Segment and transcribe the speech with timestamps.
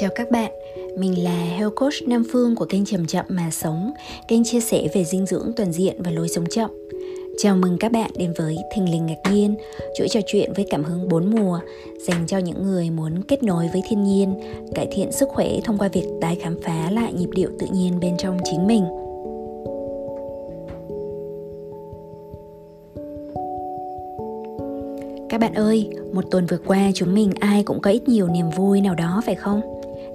[0.00, 0.52] Chào các bạn,
[0.96, 3.92] mình là Health Coach Nam Phương của kênh Chậm Chậm Mà Sống,
[4.28, 6.70] kênh chia sẻ về dinh dưỡng toàn diện và lối sống chậm.
[7.38, 9.54] Chào mừng các bạn đến với Thình Lình Ngạc Nhiên,
[9.98, 11.60] chuỗi trò chuyện với cảm hứng bốn mùa,
[12.06, 14.34] dành cho những người muốn kết nối với thiên nhiên,
[14.74, 18.00] cải thiện sức khỏe thông qua việc tái khám phá lại nhịp điệu tự nhiên
[18.00, 18.84] bên trong chính mình.
[25.28, 28.50] Các bạn ơi, một tuần vừa qua chúng mình ai cũng có ít nhiều niềm
[28.56, 29.69] vui nào đó phải không?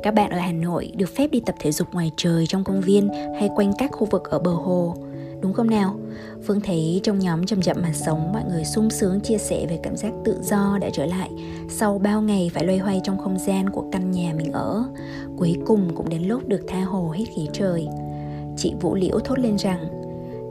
[0.05, 2.81] Các bạn ở Hà Nội được phép đi tập thể dục ngoài trời trong công
[2.81, 3.09] viên
[3.39, 4.95] hay quanh các khu vực ở bờ hồ.
[5.41, 5.95] Đúng không nào?
[6.43, 9.79] Phương thấy trong nhóm chậm chậm mà sống, mọi người sung sướng chia sẻ về
[9.83, 11.29] cảm giác tự do đã trở lại
[11.69, 14.83] sau bao ngày phải loay hoay trong không gian của căn nhà mình ở.
[15.37, 17.87] Cuối cùng cũng đến lúc được tha hồ hết khí trời.
[18.57, 19.87] Chị Vũ Liễu thốt lên rằng,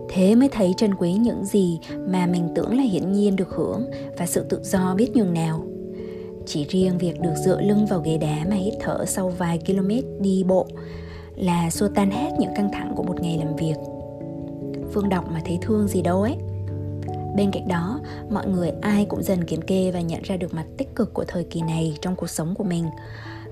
[0.08, 3.91] thế mới thấy trân quý những gì mà mình tưởng là hiển nhiên được hưởng
[4.18, 5.64] và sự tự do biết nhường nào
[6.46, 9.91] chỉ riêng việc được dựa lưng vào ghế đá mà hít thở sau vài km
[10.20, 10.66] đi bộ
[11.36, 13.74] là xua tan hết những căng thẳng của một ngày làm việc.
[14.92, 16.36] Phương đọc mà thấy thương gì đâu ấy.
[17.36, 20.64] Bên cạnh đó, mọi người ai cũng dần kiểm kê và nhận ra được mặt
[20.78, 22.84] tích cực của thời kỳ này trong cuộc sống của mình.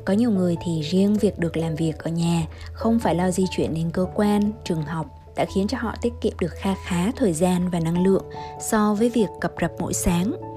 [0.05, 3.45] Có nhiều người thì riêng việc được làm việc ở nhà không phải lo di
[3.51, 7.13] chuyển đến cơ quan, trường học đã khiến cho họ tiết kiệm được kha khá
[7.17, 8.25] thời gian và năng lượng
[8.61, 10.52] so với việc cập rập mỗi sáng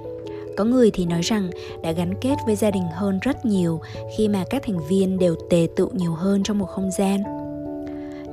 [0.58, 1.50] có người thì nói rằng
[1.84, 3.82] đã gắn kết với gia đình hơn rất nhiều
[4.18, 7.24] khi mà các thành viên đều tề tựu nhiều hơn trong một không gian.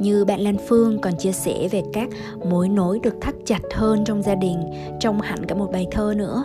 [0.00, 2.08] Như bạn Lan Phương còn chia sẻ về các
[2.50, 4.58] mối nối được thắt chặt hơn trong gia đình
[5.00, 6.44] trong hẳn cả một bài thơ nữa.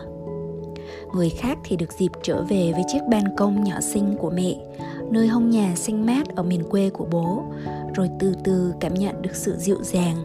[1.14, 4.56] Người khác thì được dịp trở về với chiếc ban công nhỏ xinh của mẹ,
[5.12, 7.44] nơi hông nhà xanh mát ở miền quê của bố,
[7.96, 10.16] rồi từ từ cảm nhận được sự dịu dàng,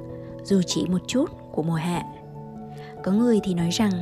[0.44, 2.02] dù chỉ một chút của mùa hạ.
[3.04, 3.92] Có người thì nói rằng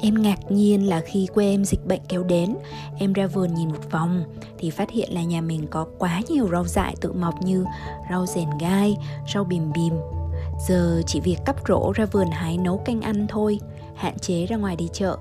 [0.00, 2.56] em ngạc nhiên là khi quê em dịch bệnh kéo đến,
[2.98, 4.24] em ra vườn nhìn một vòng
[4.58, 7.64] thì phát hiện là nhà mình có quá nhiều rau dại tự mọc như
[8.10, 8.96] rau rèn gai,
[9.34, 9.92] rau bìm bìm.
[10.68, 13.60] Giờ chỉ việc cắp rổ ra vườn hái nấu canh ăn thôi,
[13.94, 15.16] hạn chế ra ngoài đi chợ.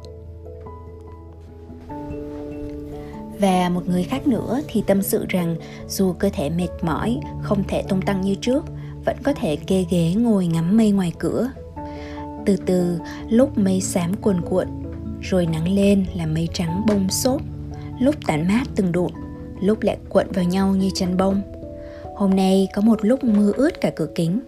[3.39, 5.55] Và một người khác nữa thì tâm sự rằng
[5.87, 8.65] dù cơ thể mệt mỏi, không thể tung tăng như trước,
[9.05, 11.49] vẫn có thể kê ghế ngồi ngắm mây ngoài cửa
[12.45, 14.67] từ từ lúc mây xám cuồn cuộn
[15.21, 17.41] rồi nắng lên là mây trắng bông xốp
[17.99, 19.11] lúc tản mát từng đụn
[19.61, 21.41] lúc lại cuộn vào nhau như chăn bông
[22.15, 24.39] hôm nay có một lúc mưa ướt cả cửa kính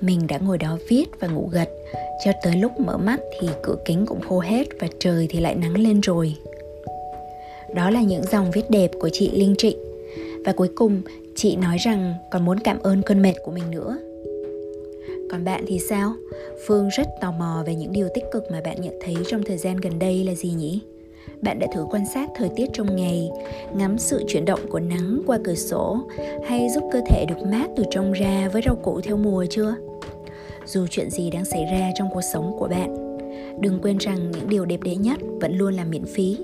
[0.00, 1.68] mình đã ngồi đó viết và ngủ gật
[2.24, 5.54] cho tới lúc mở mắt thì cửa kính cũng khô hết và trời thì lại
[5.54, 6.36] nắng lên rồi
[7.74, 9.76] đó là những dòng viết đẹp của chị Linh Trịnh.
[10.44, 11.02] Và cuối cùng,
[11.36, 13.98] chị nói rằng còn muốn cảm ơn cơn mệt của mình nữa.
[15.32, 16.12] Còn bạn thì sao?
[16.66, 19.56] Phương rất tò mò về những điều tích cực mà bạn nhận thấy trong thời
[19.56, 20.80] gian gần đây là gì nhỉ?
[21.42, 23.30] Bạn đã thử quan sát thời tiết trong ngày,
[23.74, 25.98] ngắm sự chuyển động của nắng qua cửa sổ
[26.46, 29.74] hay giúp cơ thể được mát từ trong ra với rau củ theo mùa chưa?
[30.64, 33.18] Dù chuyện gì đang xảy ra trong cuộc sống của bạn,
[33.60, 36.38] đừng quên rằng những điều đẹp đẽ nhất vẫn luôn là miễn phí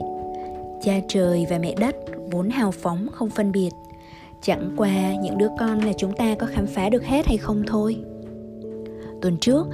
[0.83, 1.97] cha trời và mẹ đất
[2.31, 3.71] vốn hào phóng không phân biệt
[4.43, 7.63] chẳng qua những đứa con là chúng ta có khám phá được hết hay không
[7.67, 7.97] thôi
[9.23, 9.67] tuần trước,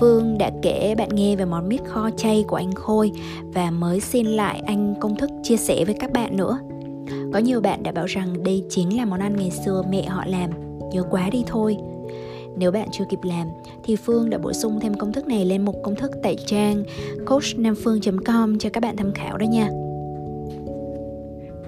[0.00, 3.12] phương đã kể bạn nghe về món mít kho chay của anh khôi
[3.54, 6.58] và mới xin lại anh công thức chia sẻ với các bạn nữa
[7.32, 10.24] có nhiều bạn đã bảo rằng đây chính là món ăn ngày xưa mẹ họ
[10.26, 10.50] làm,
[10.92, 11.76] nhớ quá đi thôi
[12.56, 13.48] nếu bạn chưa kịp làm,
[13.84, 16.84] thì Phương đã bổ sung thêm công thức này lên một công thức tại trang
[17.26, 19.81] coachnamphương.com cho các bạn tham khảo đó nha.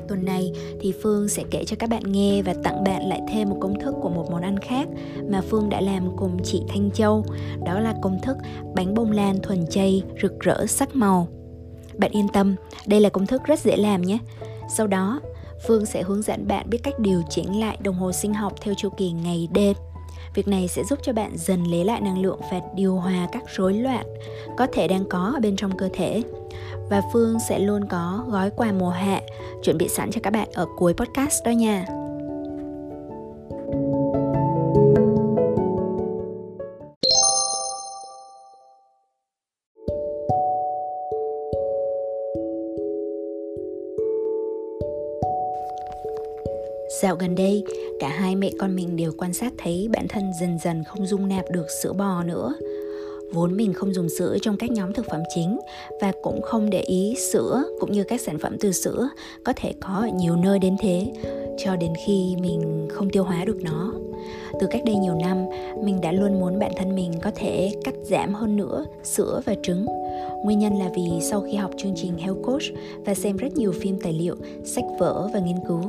[0.09, 3.51] Tuần này thì Phương sẽ kể cho các bạn nghe và tặng bạn lại thêm
[3.51, 4.89] một công thức của một món ăn khác
[5.31, 7.25] mà Phương đã làm cùng chị Thanh Châu.
[7.67, 8.37] Đó là công thức
[8.75, 11.29] bánh bông lan thuần chay rực rỡ sắc màu.
[11.99, 12.55] Bạn yên tâm,
[12.87, 14.19] đây là công thức rất dễ làm nhé.
[14.77, 15.21] Sau đó,
[15.67, 18.75] Phương sẽ hướng dẫn bạn biết cách điều chỉnh lại đồng hồ sinh học theo
[18.75, 19.77] chu kỳ ngày đêm.
[20.35, 23.43] Việc này sẽ giúp cho bạn dần lấy lại năng lượng và điều hòa các
[23.57, 24.07] rối loạn
[24.57, 26.23] có thể đang có ở bên trong cơ thể
[26.91, 29.21] và Phương sẽ luôn có gói quà mùa hạ
[29.63, 31.87] chuẩn bị sẵn cho các bạn ở cuối podcast đó nha.
[47.03, 47.65] Dạo gần đây,
[48.01, 51.29] cả hai mẹ con mình đều quan sát thấy bản thân dần dần không dung
[51.29, 52.55] nạp được sữa bò nữa.
[53.33, 55.61] Vốn mình không dùng sữa trong các nhóm thực phẩm chính
[56.01, 59.09] và cũng không để ý sữa cũng như các sản phẩm từ sữa
[59.45, 61.13] có thể có ở nhiều nơi đến thế
[61.59, 63.93] cho đến khi mình không tiêu hóa được nó
[64.61, 65.47] Từ cách đây nhiều năm,
[65.85, 69.55] mình đã luôn muốn bản thân mình có thể cắt giảm hơn nữa sữa và
[69.63, 69.87] trứng.
[70.45, 72.63] Nguyên nhân là vì sau khi học chương trình Health Coach
[73.07, 75.83] và xem rất nhiều phim tài liệu, sách vở và nghiên cứu,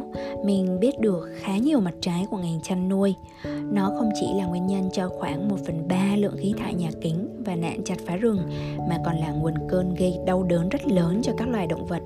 [0.46, 3.16] mình biết được khá nhiều mặt trái của ngành chăn nuôi.
[3.72, 6.90] Nó không chỉ là nguyên nhân cho khoảng 1 phần 3 lượng khí thải nhà
[7.02, 8.40] kính và nạn chặt phá rừng,
[8.90, 12.02] mà còn là nguồn cơn gây đau đớn rất lớn cho các loài động vật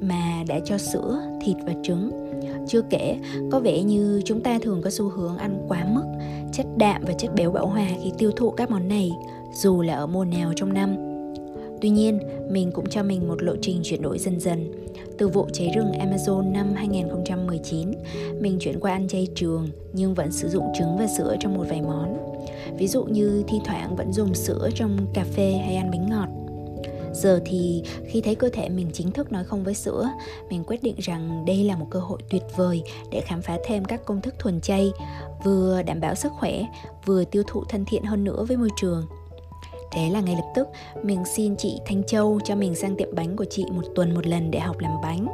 [0.00, 2.31] mà đã cho sữa, thịt và trứng.
[2.66, 3.16] Chưa kể,
[3.50, 6.04] có vẻ như chúng ta thường có xu hướng ăn quá mức
[6.52, 9.10] chất đạm và chất béo bão hòa khi tiêu thụ các món này,
[9.54, 10.96] dù là ở mùa nào trong năm.
[11.80, 12.18] Tuy nhiên,
[12.50, 14.72] mình cũng cho mình một lộ trình chuyển đổi dần dần.
[15.18, 17.92] Từ vụ cháy rừng Amazon năm 2019,
[18.40, 21.64] mình chuyển qua ăn chay trường nhưng vẫn sử dụng trứng và sữa trong một
[21.68, 22.16] vài món.
[22.78, 26.28] Ví dụ như thi thoảng vẫn dùng sữa trong cà phê hay ăn bánh ngọt.
[27.22, 30.08] Giờ thì khi thấy cơ thể mình chính thức nói không với sữa,
[30.50, 33.84] mình quyết định rằng đây là một cơ hội tuyệt vời để khám phá thêm
[33.84, 34.92] các công thức thuần chay,
[35.44, 36.62] vừa đảm bảo sức khỏe,
[37.06, 39.06] vừa tiêu thụ thân thiện hơn nữa với môi trường.
[39.92, 40.68] Thế là ngay lập tức
[41.02, 44.26] mình xin chị Thanh Châu cho mình sang tiệm bánh của chị một tuần một
[44.26, 45.26] lần để học làm bánh.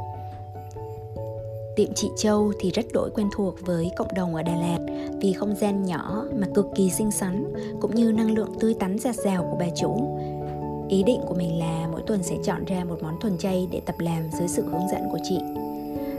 [1.75, 4.77] Tiệm chị Châu thì rất đổi quen thuộc với cộng đồng ở Đà Lạt
[5.21, 8.99] vì không gian nhỏ mà cực kỳ xinh xắn cũng như năng lượng tươi tắn
[8.99, 10.19] giạt rào của bà chủ
[10.89, 13.81] Ý định của mình là mỗi tuần sẽ chọn ra một món thuần chay để
[13.85, 15.39] tập làm dưới sự hướng dẫn của chị.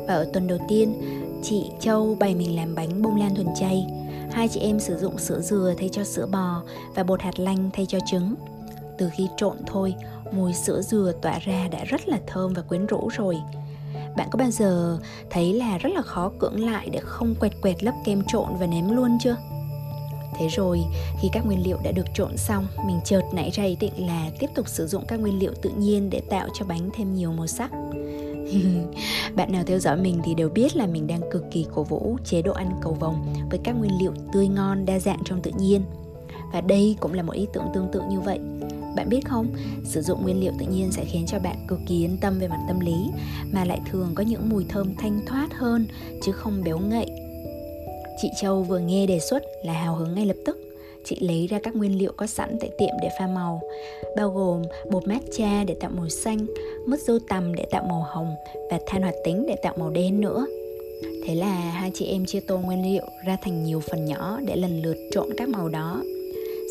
[0.06, 0.94] Và ở tuần đầu tiên,
[1.42, 3.86] chị Châu bày mình làm bánh bông lan thuần chay.
[4.32, 6.62] Hai chị em sử dụng sữa dừa thay cho sữa bò
[6.94, 8.34] và bột hạt lanh thay cho trứng.
[8.98, 9.94] Từ khi trộn thôi,
[10.32, 13.36] mùi sữa dừa tỏa ra đã rất là thơm và quyến rũ rồi.
[14.16, 14.98] Bạn có bao giờ
[15.30, 18.66] thấy là rất là khó cưỡng lại để không quẹt quẹt lớp kem trộn và
[18.66, 19.36] nếm luôn chưa?
[20.40, 20.80] Thế rồi,
[21.20, 24.30] khi các nguyên liệu đã được trộn xong, mình chợt nảy ra ý định là
[24.38, 27.32] tiếp tục sử dụng các nguyên liệu tự nhiên để tạo cho bánh thêm nhiều
[27.32, 27.70] màu sắc.
[29.34, 32.16] Bạn nào theo dõi mình thì đều biết là mình đang cực kỳ cổ vũ
[32.24, 35.50] chế độ ăn cầu vồng với các nguyên liệu tươi ngon đa dạng trong tự
[35.58, 35.82] nhiên.
[36.52, 38.38] Và đây cũng là một ý tưởng tương tự như vậy.
[38.96, 39.46] Bạn biết không,
[39.84, 42.48] sử dụng nguyên liệu tự nhiên sẽ khiến cho bạn cực kỳ yên tâm về
[42.48, 43.10] mặt tâm lý
[43.52, 45.86] mà lại thường có những mùi thơm thanh thoát hơn
[46.22, 47.29] chứ không béo ngậy
[48.22, 50.58] Chị Châu vừa nghe đề xuất là hào hứng ngay lập tức.
[51.04, 53.60] Chị lấy ra các nguyên liệu có sẵn tại tiệm để pha màu
[54.16, 56.46] Bao gồm bột matcha để tạo màu xanh
[56.86, 58.34] Mứt dâu tằm để tạo màu hồng
[58.70, 60.46] Và than hoạt tính để tạo màu đen nữa.
[61.26, 64.56] Thế là hai chị em chia tô nguyên liệu ra thành nhiều phần nhỏ để
[64.56, 66.02] lần lượt trộn các màu đó.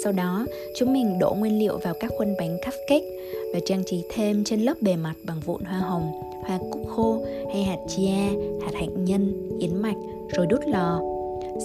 [0.03, 3.05] Sau đó, chúng mình đổ nguyên liệu vào các khuôn bánh cupcake
[3.53, 6.11] và trang trí thêm trên lớp bề mặt bằng vụn hoa hồng,
[6.47, 9.97] hoa cúc khô hay hạt chia, hạt hạnh nhân, yến mạch
[10.35, 11.18] rồi đút lò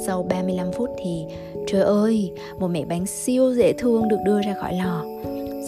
[0.06, 1.24] sau 35 phút thì
[1.66, 5.04] trời ơi, một mẻ bánh siêu dễ thương được đưa ra khỏi lò.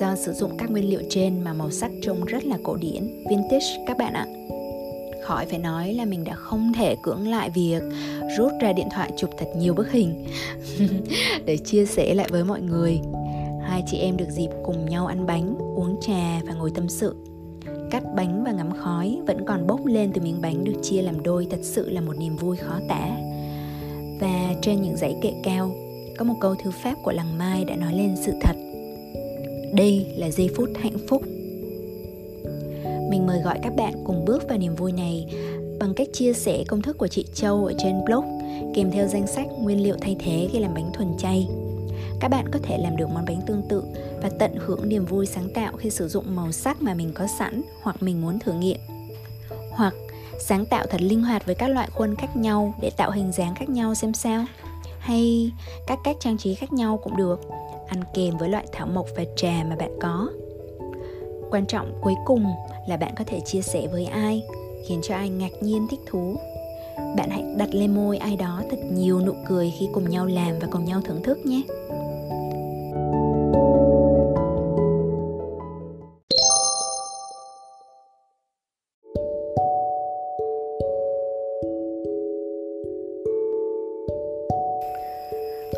[0.01, 3.25] Do sử dụng các nguyên liệu trên mà màu sắc trông rất là cổ điển,
[3.31, 4.27] vintage các bạn ạ.
[5.23, 7.83] Khỏi phải nói là mình đã không thể cưỡng lại việc
[8.39, 10.27] rút ra điện thoại chụp thật nhiều bức hình
[11.45, 13.01] để chia sẻ lại với mọi người.
[13.63, 17.15] Hai chị em được dịp cùng nhau ăn bánh, uống trà và ngồi tâm sự
[17.91, 21.23] cắt bánh và ngắm khói vẫn còn bốc lên từ miếng bánh được chia làm
[21.23, 23.09] đôi thật sự là một niềm vui khó tả
[24.21, 25.77] và trên những dãy kệ cao,
[26.19, 28.57] có một câu thư pháp của làng mai đã nói lên sự thật
[29.73, 31.23] đây là giây phút hạnh phúc
[33.11, 35.27] mình mời gọi các bạn cùng bước vào niềm vui này
[35.81, 38.25] bằng cách chia sẻ công thức của chị Châu ở trên blog,
[38.75, 41.49] kèm theo danh sách nguyên liệu thay thế khi làm bánh thuần chay.
[42.21, 43.83] Các bạn có thể làm được món bánh tương tự
[44.23, 47.27] và tận hưởng niềm vui sáng tạo khi sử dụng màu sắc mà mình có
[47.39, 48.79] sẵn hoặc mình muốn thử nghiệm.
[49.71, 49.95] Hoặc
[50.39, 53.55] sáng tạo thật linh hoạt với các loại khuôn khác nhau để tạo hình dáng
[53.55, 54.45] khác nhau xem sao.
[54.99, 55.53] Hay
[55.87, 57.41] các cách trang trí khác nhau cũng được,
[57.89, 60.29] ăn kèm với loại thảo mộc và trà mà bạn có.
[61.51, 62.47] Quan trọng cuối cùng
[62.89, 64.43] là bạn có thể chia sẻ với ai,
[64.87, 66.37] khiến cho ai ngạc nhiên thích thú.
[67.17, 70.59] Bạn hãy đặt lên môi ai đó thật nhiều nụ cười khi cùng nhau làm
[70.59, 71.63] và cùng nhau thưởng thức nhé.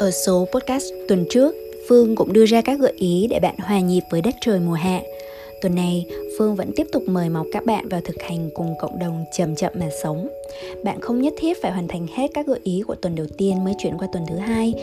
[0.09, 1.55] Ở số podcast tuần trước,
[1.89, 4.73] Phương cũng đưa ra các gợi ý để bạn hòa nhịp với đất trời mùa
[4.73, 5.01] hạ.
[5.63, 6.07] Tuần này,
[6.39, 9.57] Phương vẫn tiếp tục mời mọc các bạn vào thực hành cùng cộng đồng chậm
[9.57, 10.29] chậm mà sống.
[10.85, 13.65] Bạn không nhất thiết phải hoàn thành hết các gợi ý của tuần đầu tiên
[13.65, 14.75] mới chuyển qua tuần thứ hai.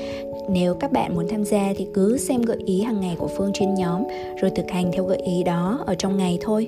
[0.50, 3.52] Nếu các bạn muốn tham gia thì cứ xem gợi ý hàng ngày của Phương
[3.54, 4.04] trên nhóm
[4.42, 6.68] rồi thực hành theo gợi ý đó ở trong ngày thôi.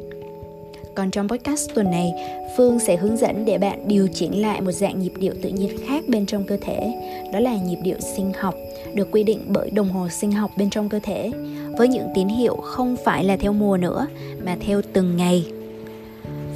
[0.97, 2.13] Còn trong podcast tuần này,
[2.57, 5.77] Phương sẽ hướng dẫn để bạn điều chỉnh lại một dạng nhịp điệu tự nhiên
[5.87, 6.93] khác bên trong cơ thể.
[7.33, 8.55] Đó là nhịp điệu sinh học,
[8.93, 11.31] được quy định bởi đồng hồ sinh học bên trong cơ thể,
[11.77, 14.07] với những tín hiệu không phải là theo mùa nữa,
[14.45, 15.45] mà theo từng ngày.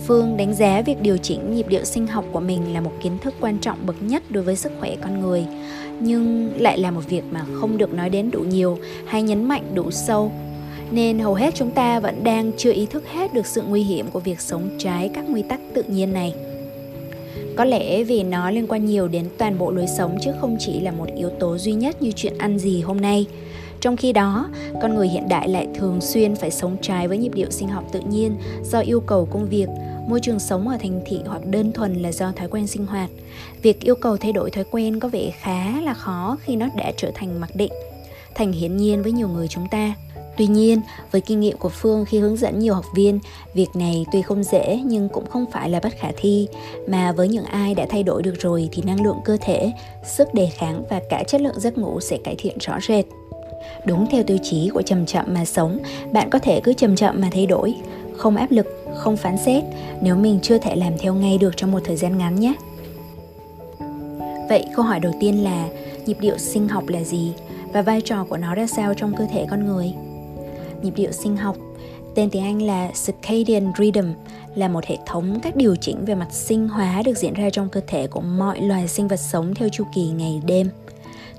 [0.08, 3.18] Phương đánh giá việc điều chỉnh nhịp điệu sinh học của mình là một kiến
[3.22, 5.46] thức quan trọng bậc nhất đối với sức khỏe con người,
[6.00, 9.64] nhưng lại là một việc mà không được nói đến đủ nhiều hay nhấn mạnh
[9.74, 10.32] đủ sâu.
[10.92, 14.08] Nên hầu hết chúng ta vẫn đang chưa ý thức hết được sự nguy hiểm
[14.14, 16.34] của việc sống trái các quy tắc tự nhiên này.
[17.56, 20.80] Có lẽ vì nó liên quan nhiều đến toàn bộ lối sống chứ không chỉ
[20.80, 23.26] là một yếu tố duy nhất như chuyện ăn gì hôm nay.
[23.82, 24.50] Trong khi đó,
[24.82, 27.84] con người hiện đại lại thường xuyên phải sống trái với nhịp điệu sinh học
[27.92, 29.68] tự nhiên do yêu cầu công việc,
[30.08, 33.10] môi trường sống ở thành thị hoặc đơn thuần là do thói quen sinh hoạt.
[33.62, 36.92] Việc yêu cầu thay đổi thói quen có vẻ khá là khó khi nó đã
[36.98, 37.72] trở thành mặc định,
[38.36, 39.96] thành hiển nhiên với nhiều người chúng ta.
[40.42, 40.82] Tuy nhiên,
[41.12, 43.20] với kinh nghiệm của Phương khi hướng dẫn nhiều học viên,
[43.54, 46.48] việc này tuy không dễ nhưng cũng không phải là bất khả thi,
[46.88, 49.72] mà với những ai đã thay đổi được rồi thì năng lượng cơ thể,
[50.04, 53.06] sức đề kháng và cả chất lượng giấc ngủ sẽ cải thiện rõ rệt.
[53.86, 55.78] Đúng theo tiêu chí của chậm chậm mà sống,
[56.12, 57.76] bạn có thể cứ chậm chậm mà thay đổi,
[58.18, 59.64] không áp lực, không phán xét
[60.02, 62.54] nếu mình chưa thể làm theo ngay được trong một thời gian ngắn nhé.
[64.50, 65.68] Vậy câu hỏi đầu tiên là
[66.06, 67.34] nhịp điệu sinh học là gì
[67.74, 69.94] và vai trò của nó ra sao trong cơ thể con người?
[70.82, 71.58] Nhịp điệu sinh học,
[72.16, 74.06] tên tiếng Anh là circadian rhythm,
[74.56, 77.70] là một hệ thống các điều chỉnh về mặt sinh hóa được diễn ra trong
[77.70, 80.70] cơ thể của mọi loài sinh vật sống theo chu kỳ ngày đêm.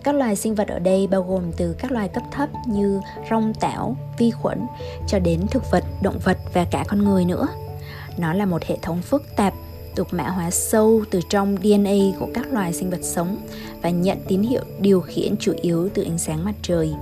[0.05, 3.55] Các loài sinh vật ở đây bao gồm từ các loài cấp thấp như rong
[3.55, 4.59] tảo, vi khuẩn
[5.09, 7.47] cho đến thực vật, động vật và cả con người nữa.
[8.19, 9.55] Nó là một hệ thống phức tạp
[9.97, 13.37] được mã hóa sâu từ trong DNA của các loài sinh vật sống
[13.83, 16.93] và nhận tín hiệu điều khiển chủ yếu từ ánh sáng mặt trời.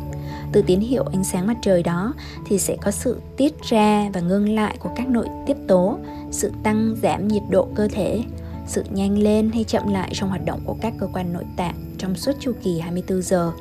[0.53, 2.15] Từ tín hiệu ánh sáng mặt trời đó
[2.47, 5.99] thì sẽ có sự tiết ra và ngưng lại của các nội tiết tố,
[6.31, 8.21] sự tăng giảm nhiệt độ cơ thể,
[8.67, 11.75] sự nhanh lên hay chậm lại trong hoạt động của các cơ quan nội tạng
[11.99, 13.53] trong suốt chu kỳ 24 giờ.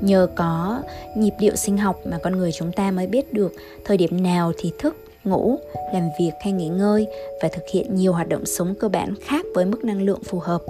[0.00, 0.82] Nhờ có
[1.16, 3.52] nhịp điệu sinh học mà con người chúng ta mới biết được
[3.84, 5.58] thời điểm nào thì thức, ngủ,
[5.92, 7.06] làm việc hay nghỉ ngơi
[7.42, 10.38] và thực hiện nhiều hoạt động sống cơ bản khác với mức năng lượng phù
[10.38, 10.62] hợp.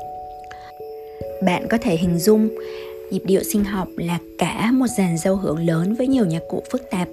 [1.45, 2.49] Bạn có thể hình dung
[3.11, 6.63] nhịp điệu sinh học là cả một dàn giao hưởng lớn với nhiều nhạc cụ
[6.73, 7.09] phức tạp,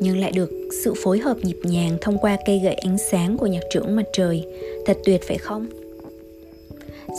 [0.00, 0.50] nhưng lại được
[0.84, 4.04] sự phối hợp nhịp nhàng thông qua cây gậy ánh sáng của nhạc trưởng mặt
[4.12, 4.44] trời.
[4.86, 5.66] Thật tuyệt phải không?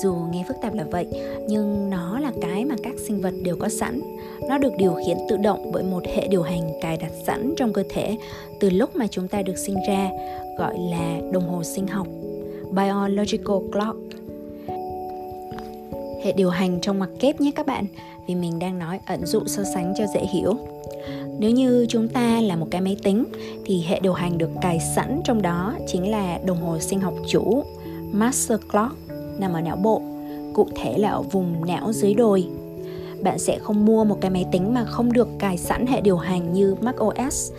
[0.04, 1.06] dù nghe phức tạp là vậy,
[1.48, 4.02] nhưng nó là cái mà các sinh vật đều có sẵn
[4.50, 7.74] nó được điều khiển tự động bởi một hệ điều hành cài đặt sẵn trong
[7.74, 8.18] cơ thể
[8.60, 10.10] từ lúc mà chúng ta được sinh ra,
[10.58, 12.08] gọi là đồng hồ sinh học,
[12.72, 13.98] biological clock
[16.24, 17.86] hệ điều hành trong ngoặc kép nhé các bạn
[18.28, 20.58] vì mình đang nói ẩn dụ so sánh cho dễ hiểu
[21.40, 23.26] nếu như chúng ta là một cái máy tính
[23.66, 27.14] thì hệ điều hành được cài sẵn trong đó chính là đồng hồ sinh học
[27.28, 27.64] chủ
[28.12, 28.96] master clock
[29.40, 30.02] nằm ở não bộ,
[30.54, 32.48] cụ thể là ở vùng não dưới đồi.
[33.24, 36.18] Bạn sẽ không mua một cái máy tính mà không được cài sẵn hệ điều
[36.18, 37.52] hành như macOS,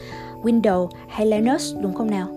[0.42, 2.28] Windows hay Linux đúng không nào?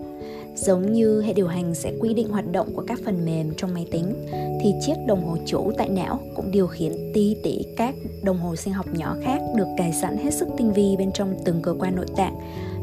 [0.62, 3.74] Giống như hệ điều hành sẽ quy định hoạt động của các phần mềm trong
[3.74, 4.26] máy tính
[4.62, 8.56] thì chiếc đồng hồ chủ tại não cũng điều khiển ti tỉ các đồng hồ
[8.56, 11.74] sinh học nhỏ khác được cài sẵn hết sức tinh vi bên trong từng cơ
[11.78, 12.38] quan nội tạng,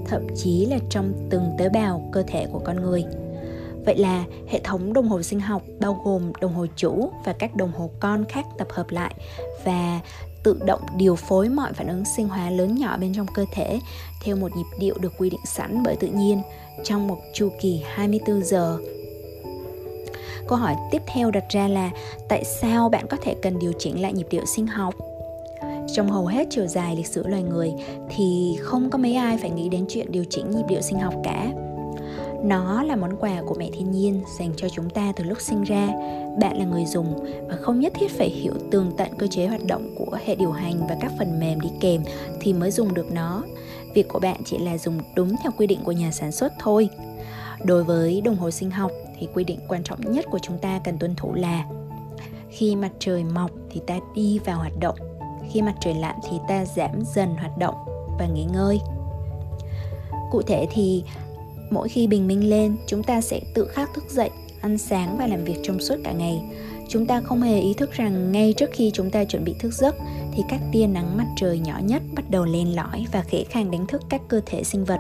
[0.08, 3.04] thậm chí là trong từng tế bào cơ thể của con người.
[3.86, 7.56] Vậy là hệ thống đồng hồ sinh học bao gồm đồng hồ chủ và các
[7.56, 9.16] đồng hồ con khác tập hợp lại
[9.64, 10.00] và
[10.44, 13.80] tự động điều phối mọi phản ứng sinh hóa lớn nhỏ bên trong cơ thể
[14.24, 16.42] theo một nhịp điệu được quy định sẵn bởi tự nhiên
[16.84, 18.78] trong một chu kỳ 24 giờ.
[20.48, 21.92] Câu hỏi tiếp theo đặt ra là
[22.30, 24.94] tại sao bạn có thể cần điều chỉnh lại nhịp điệu sinh học?
[25.96, 27.74] Trong hầu hết chiều dài lịch sử loài người
[28.10, 31.14] thì không có mấy ai phải nghĩ đến chuyện điều chỉnh nhịp điệu sinh học
[31.24, 31.52] cả
[32.46, 35.64] nó là món quà của mẹ thiên nhiên dành cho chúng ta từ lúc sinh
[35.64, 35.88] ra.
[36.40, 39.66] Bạn là người dùng và không nhất thiết phải hiểu tường tận cơ chế hoạt
[39.68, 42.04] động của hệ điều hành và các phần mềm đi kèm
[42.42, 43.44] thì mới dùng được nó.
[43.96, 46.90] Việc của bạn chỉ là dùng đúng theo quy định của nhà sản xuất thôi.
[47.64, 50.80] Đối với đồng hồ sinh học thì quy định quan trọng nhất của chúng ta
[50.84, 51.66] cần tuân thủ là
[52.50, 54.96] khi mặt trời mọc thì ta đi vào hoạt động,
[55.52, 57.76] khi mặt trời lặn thì ta giảm dần hoạt động
[58.20, 58.80] và nghỉ ngơi.
[60.32, 61.04] Cụ thể thì
[61.70, 64.30] mỗi khi bình minh lên chúng ta sẽ tự khắc thức dậy
[64.62, 66.42] ăn sáng và làm việc trong suốt cả ngày
[66.90, 69.74] chúng ta không hề ý thức rằng ngay trước khi chúng ta chuẩn bị thức
[69.74, 69.96] giấc
[70.36, 73.72] thì các tia nắng mặt trời nhỏ nhất bắt đầu len lỏi và khẽ khàng
[73.72, 75.00] đánh thức các cơ thể sinh vật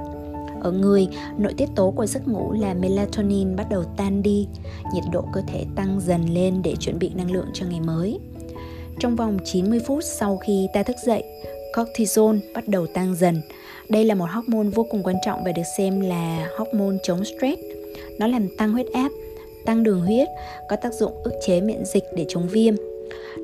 [0.66, 4.48] ở người, nội tiết tố của giấc ngủ là melatonin bắt đầu tan đi,
[4.94, 8.20] nhiệt độ cơ thể tăng dần lên để chuẩn bị năng lượng cho ngày mới.
[9.00, 11.24] Trong vòng 90 phút sau khi ta thức dậy,
[11.76, 13.42] cortisol bắt đầu tăng dần,
[13.90, 17.62] đây là một hormone vô cùng quan trọng và được xem là hormone chống stress.
[18.20, 19.12] Nó làm tăng huyết áp,
[19.66, 20.28] tăng đường huyết,
[20.70, 22.76] có tác dụng ức chế miễn dịch để chống viêm.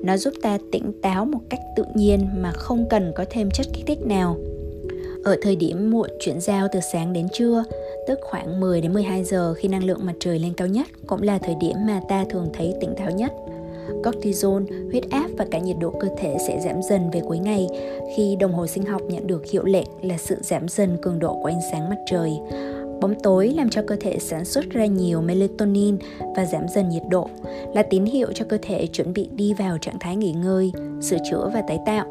[0.04, 3.68] Nó giúp ta tỉnh táo một cách tự nhiên mà không cần có thêm chất
[3.74, 4.38] kích thích nào.
[5.24, 7.63] Ở thời điểm muộn chuyển giao từ sáng đến trưa,
[8.08, 11.22] tức khoảng 10 đến 12 giờ khi năng lượng mặt trời lên cao nhất cũng
[11.22, 13.32] là thời điểm mà ta thường thấy tỉnh táo nhất.
[14.04, 17.68] Cortisol, huyết áp và cả nhiệt độ cơ thể sẽ giảm dần về cuối ngày
[18.16, 21.40] khi đồng hồ sinh học nhận được hiệu lệnh là sự giảm dần cường độ
[21.42, 22.32] của ánh sáng mặt trời.
[23.01, 25.98] Bóng tối làm cho cơ thể sản xuất ra nhiều melatonin
[26.36, 27.29] và giảm dần nhiệt độ,
[27.74, 31.17] là tín hiệu cho cơ thể chuẩn bị đi vào trạng thái nghỉ ngơi, sửa
[31.31, 32.05] chữa và tái tạo.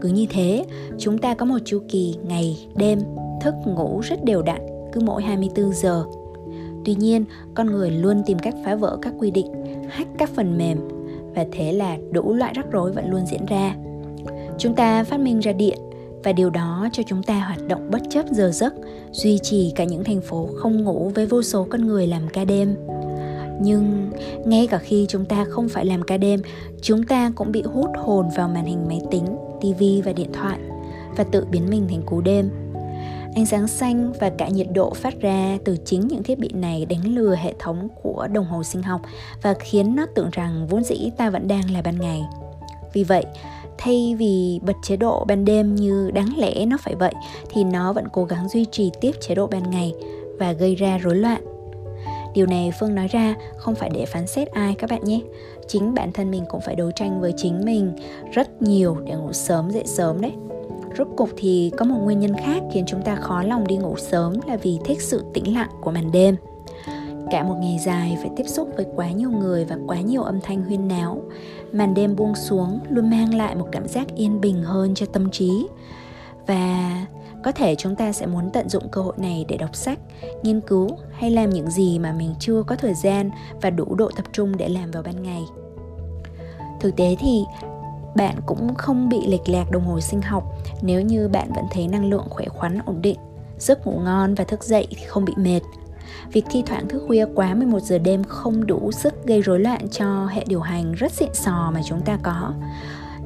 [0.00, 0.64] Cứ như thế,
[0.98, 2.98] chúng ta có một chu kỳ ngày, đêm,
[3.40, 4.60] thức ngủ rất đều đặn,
[4.92, 6.04] cứ mỗi 24 giờ.
[6.84, 7.24] Tuy nhiên,
[7.54, 9.52] con người luôn tìm cách phá vỡ các quy định,
[9.88, 10.78] hack các phần mềm
[11.34, 13.76] và thế là đủ loại rắc rối vẫn luôn diễn ra.
[14.58, 15.78] Chúng ta phát minh ra điện
[16.24, 18.74] và điều đó cho chúng ta hoạt động bất chấp giờ giấc,
[19.12, 22.44] duy trì cả những thành phố không ngủ với vô số con người làm ca
[22.44, 22.76] đêm.
[23.62, 24.10] Nhưng
[24.44, 26.42] ngay cả khi chúng ta không phải làm ca đêm,
[26.82, 29.24] chúng ta cũng bị hút hồn vào màn hình máy tính,
[29.60, 30.58] tivi và điện thoại
[31.16, 32.50] và tự biến mình thành cú đêm.
[33.34, 36.86] Ánh sáng xanh và cả nhiệt độ phát ra từ chính những thiết bị này
[36.86, 39.00] đánh lừa hệ thống của đồng hồ sinh học
[39.42, 42.22] và khiến nó tưởng rằng vốn dĩ ta vẫn đang là ban ngày.
[42.92, 43.24] Vì vậy,
[43.80, 47.14] thay vì bật chế độ ban đêm như đáng lẽ nó phải vậy,
[47.48, 49.94] thì nó vẫn cố gắng duy trì tiếp chế độ ban ngày
[50.38, 51.44] và gây ra rối loạn.
[52.34, 55.20] Điều này phương nói ra không phải để phán xét ai các bạn nhé.
[55.68, 57.92] Chính bản thân mình cũng phải đấu tranh với chính mình
[58.32, 60.32] rất nhiều để ngủ sớm dậy sớm đấy.
[60.98, 63.96] Rốt cục thì có một nguyên nhân khác khiến chúng ta khó lòng đi ngủ
[63.96, 66.36] sớm là vì thích sự tĩnh lặng của màn đêm.
[67.30, 70.40] Cả một ngày dài phải tiếp xúc với quá nhiều người và quá nhiều âm
[70.40, 71.22] thanh huyên náo
[71.72, 75.30] màn đêm buông xuống luôn mang lại một cảm giác yên bình hơn cho tâm
[75.30, 75.66] trí.
[76.46, 77.06] Và
[77.44, 79.98] có thể chúng ta sẽ muốn tận dụng cơ hội này để đọc sách,
[80.42, 83.30] nghiên cứu hay làm những gì mà mình chưa có thời gian
[83.62, 85.42] và đủ độ tập trung để làm vào ban ngày.
[86.80, 87.44] Thực tế thì
[88.16, 90.44] bạn cũng không bị lệch lạc đồng hồ sinh học
[90.82, 93.18] nếu như bạn vẫn thấy năng lượng khỏe khoắn, ổn định,
[93.58, 95.60] giấc ngủ ngon và thức dậy thì không bị mệt.
[96.32, 99.88] Việc thi thoảng thức khuya quá 11 giờ đêm không đủ sức gây rối loạn
[99.88, 102.52] cho hệ điều hành rất xịn sò mà chúng ta có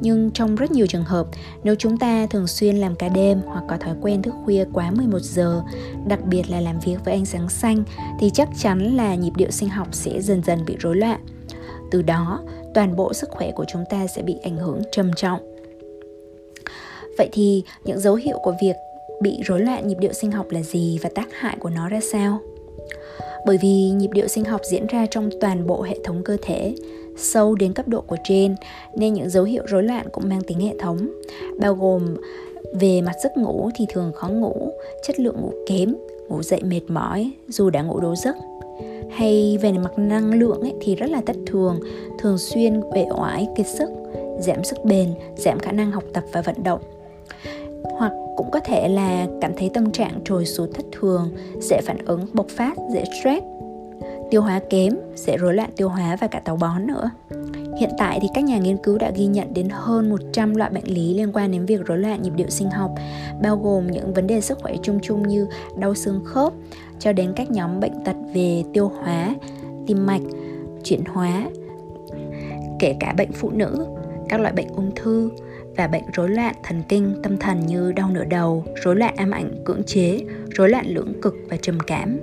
[0.00, 1.26] nhưng trong rất nhiều trường hợp,
[1.64, 4.90] nếu chúng ta thường xuyên làm ca đêm hoặc có thói quen thức khuya quá
[4.90, 5.62] 11 giờ,
[6.06, 7.84] đặc biệt là làm việc với ánh sáng xanh
[8.20, 11.20] thì chắc chắn là nhịp điệu sinh học sẽ dần dần bị rối loạn.
[11.90, 12.40] Từ đó,
[12.74, 15.40] toàn bộ sức khỏe của chúng ta sẽ bị ảnh hưởng trầm trọng.
[17.18, 18.76] Vậy thì những dấu hiệu của việc
[19.22, 22.00] bị rối loạn nhịp điệu sinh học là gì và tác hại của nó ra
[22.12, 22.40] sao?
[23.46, 26.74] Bởi vì nhịp điệu sinh học diễn ra trong toàn bộ hệ thống cơ thể,
[27.16, 28.54] sâu đến cấp độ của trên
[28.96, 31.10] nên những dấu hiệu rối loạn cũng mang tính hệ thống
[31.60, 32.16] bao gồm
[32.80, 34.72] về mặt giấc ngủ thì thường khó ngủ
[35.06, 35.96] chất lượng ngủ kém
[36.28, 38.36] ngủ dậy mệt mỏi dù đã ngủ đủ giấc.
[39.10, 41.80] Hay về mặt năng lượng ấy, thì rất là thất thường
[42.18, 43.90] thường xuyên uể oải kiệt sức
[44.40, 46.80] giảm sức bền giảm khả năng học tập và vận động.
[47.82, 51.98] Hoặc cũng có thể là cảm thấy tâm trạng trồi xuống thất thường dễ phản
[52.06, 53.44] ứng bộc phát dễ stress
[54.30, 57.10] tiêu hóa kém, sẽ rối loạn tiêu hóa và cả táo bón nữa.
[57.78, 60.84] Hiện tại thì các nhà nghiên cứu đã ghi nhận đến hơn 100 loại bệnh
[60.84, 62.90] lý liên quan đến việc rối loạn nhịp điệu sinh học,
[63.42, 66.52] bao gồm những vấn đề sức khỏe chung chung như đau xương khớp
[66.98, 69.34] cho đến các nhóm bệnh tật về tiêu hóa,
[69.86, 70.22] tim mạch,
[70.84, 71.46] chuyển hóa,
[72.78, 73.86] kể cả bệnh phụ nữ,
[74.28, 75.30] các loại bệnh ung thư
[75.76, 79.30] và bệnh rối loạn thần kinh tâm thần như đau nửa đầu, rối loạn ám
[79.30, 80.20] ảnh cưỡng chế,
[80.56, 82.18] rối loạn lưỡng cực và trầm cảm.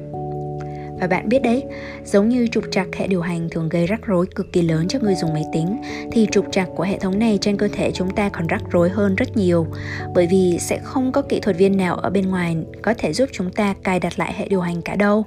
[1.00, 1.64] Và bạn biết đấy,
[2.06, 5.00] giống như trục trặc hệ điều hành thường gây rắc rối cực kỳ lớn cho
[5.00, 8.10] người dùng máy tính, thì trục trặc của hệ thống này trên cơ thể chúng
[8.10, 9.68] ta còn rắc rối hơn rất nhiều,
[10.16, 13.30] bởi vì sẽ không có kỹ thuật viên nào ở bên ngoài có thể giúp
[13.32, 15.26] chúng ta cài đặt lại hệ điều hành cả đâu.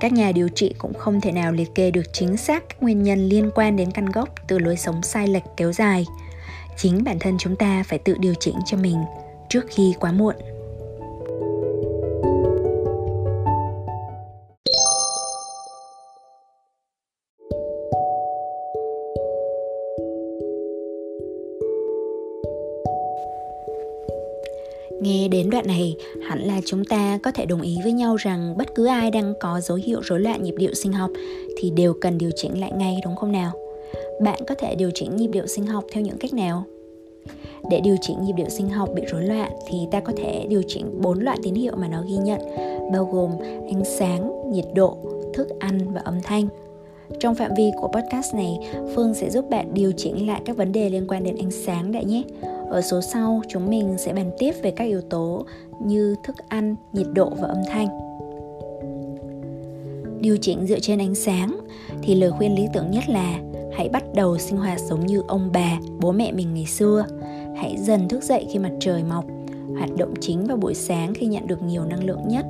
[0.00, 3.02] Các nhà điều trị cũng không thể nào liệt kê được chính xác các nguyên
[3.02, 6.06] nhân liên quan đến căn gốc từ lối sống sai lệch kéo dài.
[6.78, 8.96] Chính bản thân chúng ta phải tự điều chỉnh cho mình
[9.48, 10.34] trước khi quá muộn.
[25.00, 25.96] Nghe đến đoạn này,
[26.28, 29.34] hẳn là chúng ta có thể đồng ý với nhau rằng bất cứ ai đang
[29.40, 31.10] có dấu hiệu rối loạn nhịp điệu sinh học
[31.56, 33.65] thì đều cần điều chỉnh lại ngay đúng không nào?
[34.20, 36.64] Bạn có thể điều chỉnh nhịp điệu sinh học theo những cách nào?
[37.70, 40.62] Để điều chỉnh nhịp điệu sinh học bị rối loạn thì ta có thể điều
[40.68, 42.40] chỉnh bốn loại tín hiệu mà nó ghi nhận,
[42.92, 43.30] bao gồm
[43.68, 44.96] ánh sáng, nhiệt độ,
[45.34, 46.48] thức ăn và âm thanh.
[47.20, 48.58] Trong phạm vi của podcast này,
[48.94, 51.92] Phương sẽ giúp bạn điều chỉnh lại các vấn đề liên quan đến ánh sáng
[51.92, 52.22] đã nhé.
[52.70, 55.44] Ở số sau, chúng mình sẽ bàn tiếp về các yếu tố
[55.84, 57.88] như thức ăn, nhiệt độ và âm thanh.
[60.20, 61.58] Điều chỉnh dựa trên ánh sáng
[62.02, 63.38] thì lời khuyên lý tưởng nhất là
[63.76, 67.06] hãy bắt đầu sinh hoạt giống như ông bà, bố mẹ mình ngày xưa.
[67.56, 69.24] Hãy dần thức dậy khi mặt trời mọc,
[69.78, 72.46] hoạt động chính vào buổi sáng khi nhận được nhiều năng lượng nhất.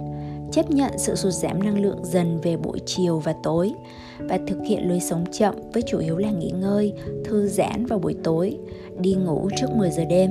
[0.52, 3.72] chấp nhận sự sụt giảm năng lượng dần về buổi chiều và tối
[4.18, 6.92] và thực hiện lối sống chậm với chủ yếu là nghỉ ngơi,
[7.24, 8.58] thư giãn vào buổi tối,
[8.98, 10.30] đi ngủ trước 10 giờ đêm.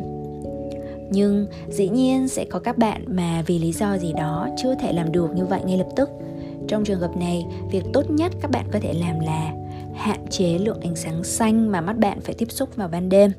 [1.10, 4.94] Nhưng dĩ nhiên sẽ có các bạn mà vì lý do gì đó chưa thể
[4.94, 6.10] làm được như vậy ngay lập tức.
[6.68, 9.54] Trong trường hợp này, việc tốt nhất các bạn có thể làm là
[9.98, 13.32] hạn chế lượng ánh sáng xanh mà mắt bạn phải tiếp xúc vào ban đêm.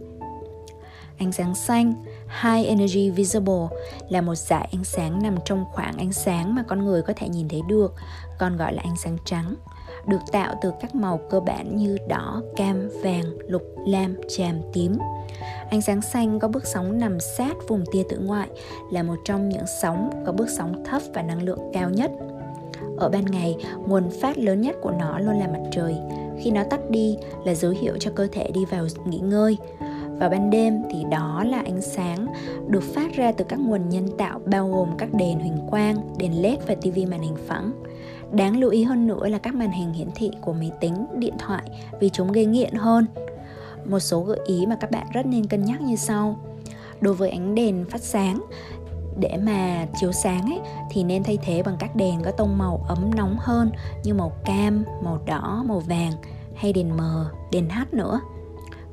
[1.19, 1.95] Ánh sáng xanh,
[2.43, 3.67] High Energy Visible
[4.09, 7.29] là một dải ánh sáng nằm trong khoảng ánh sáng mà con người có thể
[7.29, 7.95] nhìn thấy được,
[8.39, 9.55] còn gọi là ánh sáng trắng
[10.07, 14.99] được tạo từ các màu cơ bản như đỏ, cam, vàng, lục, lam, tràm, tím.
[15.71, 18.49] Ánh sáng xanh có bước sóng nằm sát vùng tia tử ngoại
[18.91, 22.11] là một trong những sóng có bước sóng thấp và năng lượng cao nhất.
[22.97, 25.97] Ở ban ngày, nguồn phát lớn nhất của nó luôn là mặt trời.
[26.43, 29.57] Khi nó tắt đi là dấu hiệu cho cơ thể đi vào nghỉ ngơi.
[30.19, 32.27] Vào ban đêm thì đó là ánh sáng
[32.69, 36.43] được phát ra từ các nguồn nhân tạo bao gồm các đèn huỳnh quang, đèn
[36.43, 37.73] led và tivi màn hình phẳng.
[38.33, 41.35] Đáng lưu ý hơn nữa là các màn hình hiển thị của máy tính, điện
[41.39, 41.63] thoại
[42.01, 43.07] vì chúng gây nghiện hơn.
[43.85, 46.39] Một số gợi ý mà các bạn rất nên cân nhắc như sau.
[47.01, 48.43] Đối với ánh đèn phát sáng
[49.19, 52.85] để mà chiếu sáng ấy thì nên thay thế bằng các đèn có tông màu
[52.89, 53.71] ấm nóng hơn
[54.05, 56.13] như màu cam, màu đỏ, màu vàng
[56.55, 58.21] hay đèn mờ, đèn hát nữa.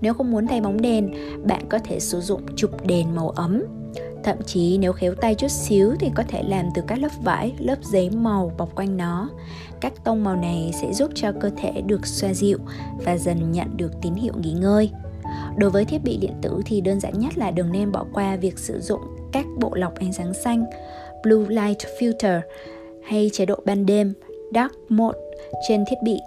[0.01, 1.13] Nếu không muốn thay bóng đèn,
[1.47, 3.63] bạn có thể sử dụng chụp đèn màu ấm
[4.23, 7.53] Thậm chí nếu khéo tay chút xíu thì có thể làm từ các lớp vải,
[7.59, 9.29] lớp giấy màu bọc quanh nó.
[9.81, 12.57] Các tông màu này sẽ giúp cho cơ thể được xoa dịu
[13.05, 14.89] và dần nhận được tín hiệu nghỉ ngơi.
[15.57, 18.35] Đối với thiết bị điện tử thì đơn giản nhất là đừng nên bỏ qua
[18.35, 19.01] việc sử dụng
[19.33, 20.65] các bộ lọc ánh sáng xanh,
[21.23, 22.39] Blue Light Filter
[23.03, 24.13] hay chế độ ban đêm
[24.55, 25.19] Dark Mode
[25.67, 26.19] trên thiết bị.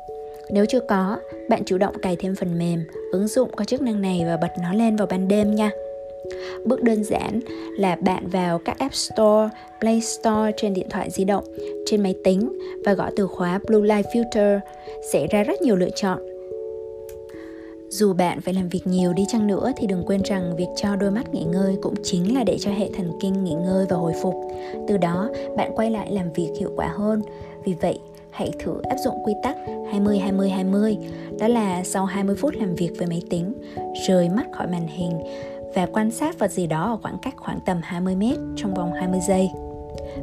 [0.51, 4.03] Nếu chưa có, bạn chủ động cài thêm phần mềm, ứng dụng có chức năng
[4.03, 5.71] này và bật nó lên vào ban đêm nha.
[6.65, 7.41] Bước đơn giản
[7.79, 9.49] là bạn vào các App Store,
[9.81, 11.45] Play Store trên điện thoại di động,
[11.87, 14.59] trên máy tính và gõ từ khóa Blue Light Filter
[15.13, 16.36] sẽ ra rất nhiều lựa chọn.
[17.89, 20.97] Dù bạn phải làm việc nhiều đi chăng nữa thì đừng quên rằng việc cho
[20.97, 23.97] đôi mắt nghỉ ngơi cũng chính là để cho hệ thần kinh nghỉ ngơi và
[23.97, 24.35] hồi phục.
[24.89, 27.23] Từ đó, bạn quay lại làm việc hiệu quả hơn.
[27.65, 27.99] Vì vậy,
[28.31, 29.57] hãy thử áp dụng quy tắc
[29.91, 30.97] 20 20 20.
[31.39, 33.53] Đó là sau 20 phút làm việc với máy tính,
[34.09, 35.21] rời mắt khỏi màn hình
[35.75, 38.93] và quan sát vật gì đó ở khoảng cách khoảng tầm 20 mét trong vòng
[38.93, 39.51] 20 giây.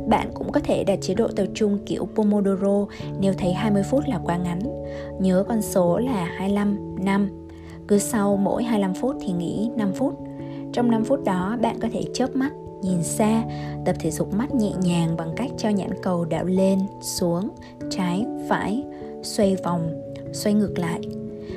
[0.08, 2.86] Bạn cũng có thể đặt chế độ tập trung kiểu Pomodoro
[3.20, 4.60] nếu thấy 20 phút là quá ngắn.
[5.20, 7.43] Nhớ con số là 25, 5.
[7.88, 10.20] Cứ sau mỗi 25 phút thì nghỉ 5 phút.
[10.74, 13.44] Trong 5 phút đó bạn có thể chớp mắt, nhìn xa,
[13.86, 17.50] tập thể dục mắt nhẹ nhàng bằng cách cho nhãn cầu đảo lên, xuống,
[17.90, 18.84] trái, phải,
[19.24, 20.02] xoay vòng,
[20.34, 21.02] xoay ngược lại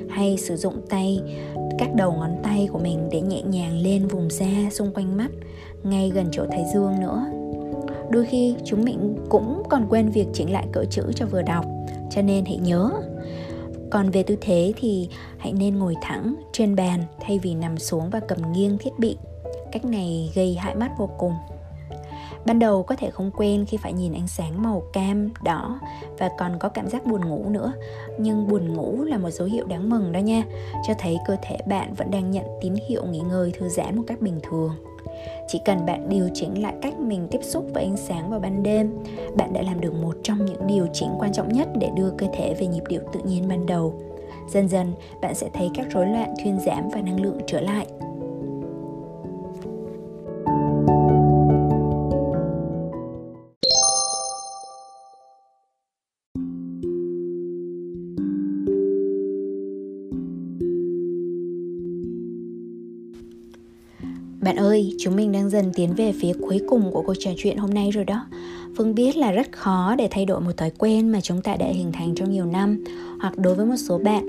[0.09, 1.21] hay sử dụng tay
[1.79, 5.31] các đầu ngón tay của mình để nhẹ nhàng lên vùng da xung quanh mắt
[5.83, 7.27] ngay gần chỗ thái dương nữa
[8.11, 11.65] đôi khi chúng mình cũng còn quên việc chỉnh lại cỡ chữ cho vừa đọc
[12.11, 12.91] cho nên hãy nhớ
[13.90, 18.11] còn về tư thế thì hãy nên ngồi thẳng trên bàn thay vì nằm xuống
[18.11, 19.16] và cầm nghiêng thiết bị
[19.72, 21.33] cách này gây hại mắt vô cùng
[22.46, 25.81] Ban đầu có thể không quen khi phải nhìn ánh sáng màu cam, đỏ
[26.18, 27.72] và còn có cảm giác buồn ngủ nữa.
[28.18, 30.44] Nhưng buồn ngủ là một dấu hiệu đáng mừng đó nha,
[30.87, 34.03] cho thấy cơ thể bạn vẫn đang nhận tín hiệu nghỉ ngơi thư giãn một
[34.07, 34.70] cách bình thường.
[35.49, 38.63] Chỉ cần bạn điều chỉnh lại cách mình tiếp xúc với ánh sáng vào ban
[38.63, 38.99] đêm,
[39.37, 42.27] bạn đã làm được một trong những điều chỉnh quan trọng nhất để đưa cơ
[42.37, 43.95] thể về nhịp điệu tự nhiên ban đầu.
[44.49, 47.87] Dần dần, bạn sẽ thấy các rối loạn thuyên giảm và năng lượng trở lại.
[64.47, 67.57] Bạn ơi, chúng mình đang dần tiến về phía cuối cùng của cuộc trò chuyện
[67.57, 68.27] hôm nay rồi đó.
[68.77, 71.67] Phương biết là rất khó để thay đổi một thói quen mà chúng ta đã
[71.67, 72.85] hình thành trong nhiều năm
[73.21, 74.29] hoặc đối với một số bạn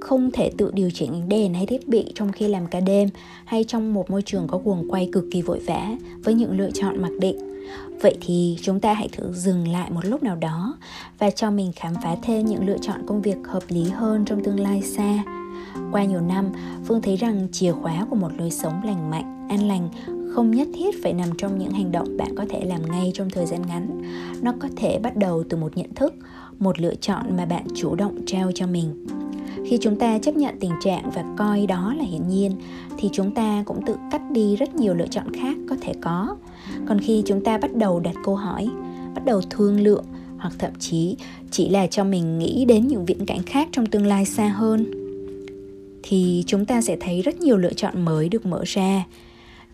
[0.00, 3.08] không thể tự điều chỉnh ánh đèn hay thiết bị trong khi làm ca đêm
[3.44, 6.70] hay trong một môi trường có guồng quay cực kỳ vội vã với những lựa
[6.70, 7.38] chọn mặc định.
[8.02, 10.76] Vậy thì chúng ta hãy thử dừng lại một lúc nào đó
[11.18, 14.44] và cho mình khám phá thêm những lựa chọn công việc hợp lý hơn trong
[14.44, 15.24] tương lai xa.
[15.92, 16.48] Qua nhiều năm,
[16.84, 19.88] Phương thấy rằng chìa khóa của một lối sống lành mạnh an lành,
[20.34, 23.30] không nhất thiết phải nằm trong những hành động bạn có thể làm ngay trong
[23.30, 24.02] thời gian ngắn.
[24.42, 26.14] Nó có thể bắt đầu từ một nhận thức,
[26.58, 29.06] một lựa chọn mà bạn chủ động trao cho mình.
[29.66, 32.52] Khi chúng ta chấp nhận tình trạng và coi đó là hiển nhiên,
[32.98, 36.36] thì chúng ta cũng tự cắt đi rất nhiều lựa chọn khác có thể có.
[36.88, 38.68] Còn khi chúng ta bắt đầu đặt câu hỏi,
[39.14, 40.04] bắt đầu thương lượng,
[40.38, 41.16] hoặc thậm chí
[41.50, 44.86] chỉ là cho mình nghĩ đến những viễn cảnh khác trong tương lai xa hơn,
[46.02, 49.04] thì chúng ta sẽ thấy rất nhiều lựa chọn mới được mở ra.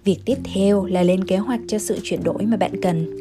[0.05, 3.21] Việc tiếp theo là lên kế hoạch cho sự chuyển đổi mà bạn cần.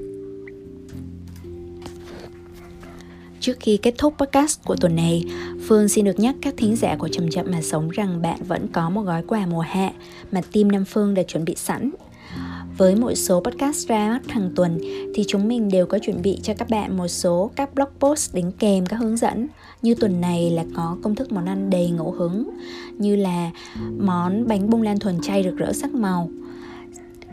[3.40, 5.24] Trước khi kết thúc podcast của tuần này,
[5.68, 8.68] Phương xin được nhắc các thính giả của Chậm Chậm Mà Sống rằng bạn vẫn
[8.68, 9.92] có một gói quà mùa hạ
[10.32, 11.92] mà team Nam Phương đã chuẩn bị sẵn.
[12.78, 14.80] Với mỗi số podcast ra mắt hàng tuần
[15.16, 18.36] thì chúng mình đều có chuẩn bị cho các bạn một số các blog post
[18.36, 19.48] đính kèm các hướng dẫn.
[19.82, 22.50] Như tuần này là có công thức món ăn đầy ngẫu hứng
[22.98, 23.52] như là
[23.98, 26.30] món bánh bông lan thuần chay rực rỡ sắc màu,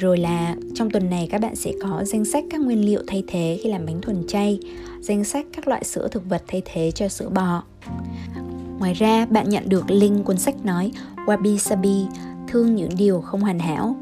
[0.00, 3.24] rồi là trong tuần này các bạn sẽ có danh sách các nguyên liệu thay
[3.26, 4.60] thế khi làm bánh thuần chay,
[5.00, 7.62] danh sách các loại sữa thực vật thay thế cho sữa bò.
[8.78, 10.92] Ngoài ra, bạn nhận được link cuốn sách nói
[11.26, 12.06] Wabi Sabi,
[12.48, 13.96] thương những điều không hoàn hảo.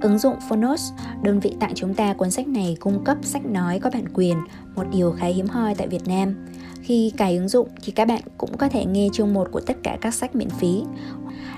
[0.00, 3.80] Ứng dụng Phonos, đơn vị tặng chúng ta cuốn sách này cung cấp sách nói
[3.80, 4.36] có bản quyền,
[4.76, 6.46] một điều khá hiếm hoi tại Việt Nam.
[6.82, 9.76] Khi cài ứng dụng thì các bạn cũng có thể nghe chương một của tất
[9.82, 10.82] cả các sách miễn phí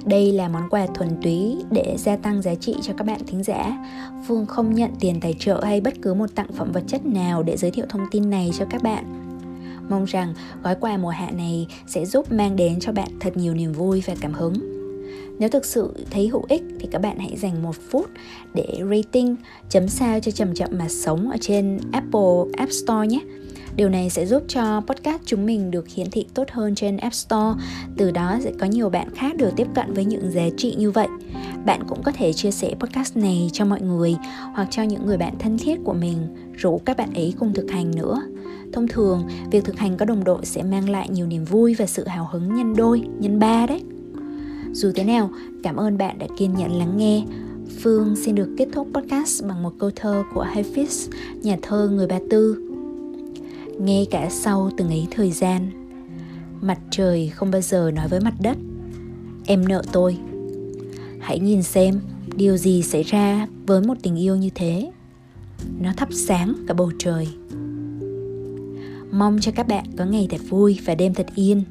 [0.07, 3.43] đây là món quà thuần túy để gia tăng giá trị cho các bạn thính
[3.43, 3.77] giả.
[4.27, 7.43] Phương không nhận tiền tài trợ hay bất cứ một tặng phẩm vật chất nào
[7.43, 9.05] để giới thiệu thông tin này cho các bạn.
[9.91, 13.55] Mong rằng gói quà mùa hạ này sẽ giúp mang đến cho bạn thật nhiều
[13.55, 14.55] niềm vui và cảm hứng.
[15.39, 18.11] Nếu thực sự thấy hữu ích thì các bạn hãy dành một phút
[18.55, 19.37] để rating,
[19.69, 23.21] chấm sao cho chậm chậm mà sống ở trên Apple App Store nhé.
[23.77, 27.15] Điều này sẽ giúp cho podcast chúng mình được hiển thị tốt hơn trên App
[27.15, 27.61] Store.
[27.97, 30.91] Từ đó sẽ có nhiều bạn khác được tiếp cận với những giá trị như
[30.91, 31.09] vậy.
[31.67, 34.17] Bạn cũng có thể chia sẻ podcast này cho mọi người
[34.55, 36.17] hoặc cho những người bạn thân thiết của mình,
[36.57, 38.23] rủ các bạn ấy cùng thực hành nữa.
[38.73, 41.87] Thông thường, việc thực hành có đồng đội sẽ mang lại nhiều niềm vui và
[41.87, 43.83] sự hào hứng nhân đôi, nhân ba đấy.
[44.73, 45.31] Dù thế nào,
[45.63, 47.25] cảm ơn bạn đã kiên nhẫn lắng nghe.
[47.83, 51.11] Phương xin được kết thúc podcast bằng một câu thơ của Hafiz,
[51.43, 52.72] nhà thơ người Ba Tư
[53.85, 55.71] ngay cả sau từng ấy thời gian.
[56.61, 58.57] Mặt trời không bao giờ nói với mặt đất.
[59.47, 60.17] Em nợ tôi.
[61.21, 62.01] Hãy nhìn xem,
[62.37, 64.91] điều gì xảy ra với một tình yêu như thế.
[65.81, 67.29] Nó thắp sáng cả bầu trời.
[69.11, 71.63] Mong cho các bạn có ngày thật vui và đêm thật yên.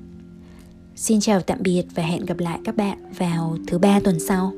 [0.96, 4.54] Xin chào tạm biệt và hẹn gặp lại các bạn vào thứ ba tuần sau.